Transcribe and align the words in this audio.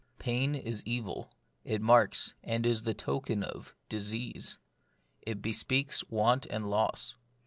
Pain 0.17 0.55
is 0.55 0.81
evil; 0.83 1.29
it 1.63 1.79
marks, 1.79 2.33
and 2.43 2.65
is 2.65 2.81
token 2.97 3.43
of, 3.43 3.75
dis 3.87 4.11
ease. 4.15 4.57
It 5.21 5.43
bespeaks 5.43 6.03
want 6.09 6.47
and 6.47 6.67
loss. 6.71 7.13